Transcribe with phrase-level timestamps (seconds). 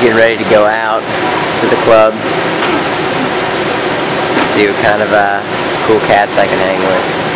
[0.00, 1.00] getting ready to go out
[1.60, 2.12] to the club.
[4.44, 5.40] See what kind of uh,
[5.86, 7.26] cool cats I can hang with.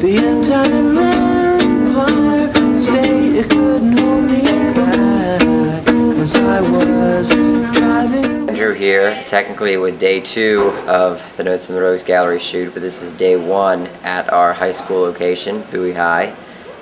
[0.00, 4.42] The entire empire state couldn't hold me
[4.74, 5.88] back
[6.20, 7.30] as I was
[7.76, 8.48] driving.
[8.48, 12.82] Andrew here, technically with day two of the Notes from the Rogues Gallery shoot, but
[12.82, 16.34] this is day one at our high school location, Bowie High,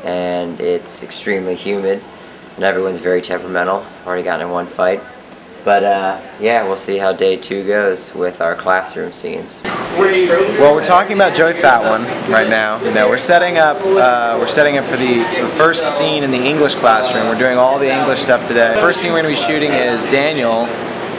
[0.05, 2.03] and it's extremely humid,
[2.57, 3.87] and everyone's very temperamental.
[4.07, 5.03] Already gotten in one fight.
[5.65, 9.61] But uh, yeah, we'll see how day two goes with our classroom scenes.
[9.65, 12.81] Well, we're talking about Joey Fat One right now.
[12.85, 13.79] You know, we're setting up.
[13.79, 17.27] Uh, we're setting up for the, the first scene in the English classroom.
[17.27, 18.77] We're doing all the English stuff today.
[18.77, 20.69] First scene we're going to be shooting is Daniel.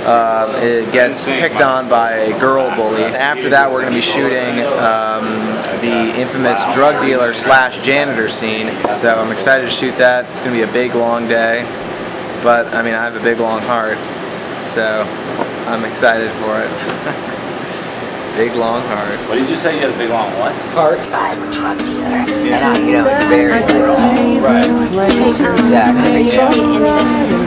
[0.05, 3.03] Uh, gets picked on by a girl bully.
[3.03, 5.27] And after that, we're going to be shooting um,
[5.81, 8.67] the infamous drug dealer slash janitor scene.
[8.91, 10.29] So I'm excited to shoot that.
[10.31, 11.63] It's going to be a big, long day.
[12.43, 13.97] But I mean, I have a big, long heart,
[14.61, 15.03] so
[15.67, 16.69] I'm excited for it.
[18.37, 19.17] big, long heart.
[19.27, 19.73] What did you say?
[19.75, 20.53] You had a big long what?
[20.77, 20.99] Heart.
[21.09, 22.05] I'm a drug dealer.
[22.05, 23.97] And I, you know, it's very literal.
[24.41, 24.69] Right.
[25.09, 26.23] Exactly.
[26.23, 27.46] So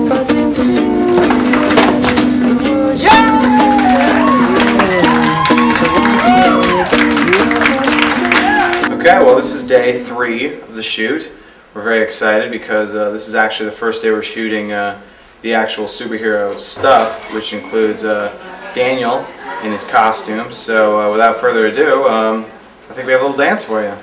[9.11, 11.33] Okay, well, this is day three of the shoot.
[11.73, 15.01] We're very excited because uh, this is actually the first day we're shooting uh,
[15.41, 18.31] the actual superhero stuff, which includes uh,
[18.73, 19.27] Daniel
[19.65, 20.49] in his costume.
[20.49, 22.45] So, uh, without further ado, um,
[22.89, 23.89] I think we have a little dance for you.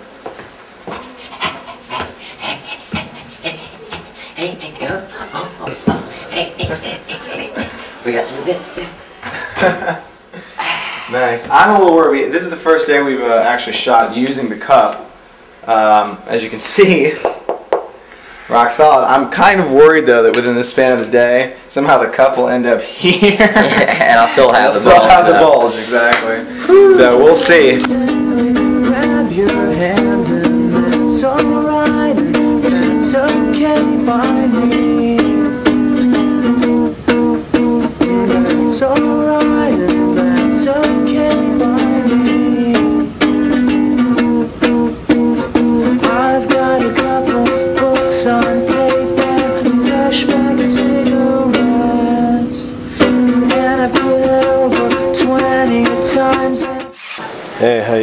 [8.04, 9.98] We got some of this too.
[11.10, 11.48] Nice.
[11.48, 12.32] I'm a little worried.
[12.32, 15.10] This is the first day we've uh, actually shot using the cup.
[15.66, 17.14] Um, as you can see,
[18.48, 19.06] rock solid.
[19.06, 22.36] I'm kind of worried though that within the span of the day, somehow the cup
[22.36, 23.36] will end up here.
[23.40, 25.40] and I'll still have I'll the still balls have the now.
[25.40, 26.90] bulge, exactly.
[26.90, 27.78] So we'll see.
[29.30, 35.07] Your hand and that's alright and that's okay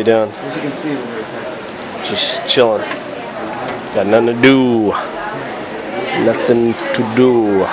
[0.06, 0.30] doing?
[0.30, 2.82] As you can see, we're very Just chilling.
[3.96, 4.90] Got nothing to do.
[6.24, 7.66] Nothing to do.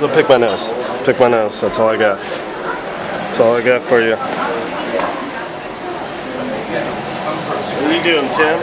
[0.00, 0.70] Go pick my nose.
[1.04, 1.60] Pick my nose.
[1.60, 2.18] That's all I got.
[2.18, 4.16] That's all I got for you.
[7.76, 8.60] What are you doing, Tim?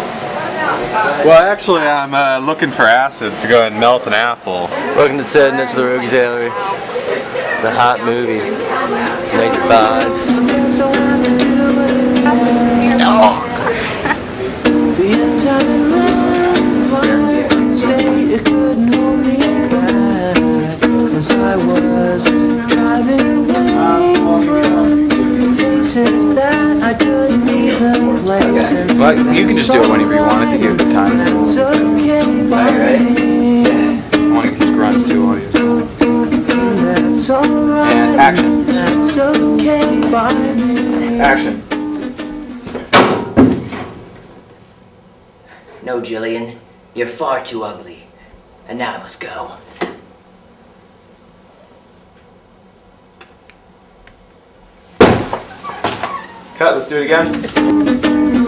[1.25, 4.67] Well, actually, I'm uh, looking for acids to go and melt an apple.
[4.95, 6.51] Welcome to Said Nuts of the Rogues Gallery.
[6.51, 8.39] It's a hot movie.
[9.35, 11.08] Nice vibes.
[26.19, 28.71] Places that I couldn't even place.
[28.71, 30.43] And Well, you can just do it whenever you want.
[30.43, 31.17] I think you have the time.
[31.17, 33.65] That's okay by me.
[33.65, 35.51] I want to use grunts too while you're
[36.93, 37.93] That's alright.
[37.93, 38.65] And action.
[38.65, 41.19] That's okay by me.
[41.19, 41.63] Action.
[45.83, 46.59] No, Jillian,
[46.93, 48.03] you're far too ugly.
[48.67, 49.57] And now I must go.
[56.59, 56.75] Cut.
[56.75, 58.38] Let's do it again.